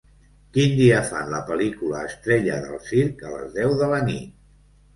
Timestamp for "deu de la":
3.61-4.05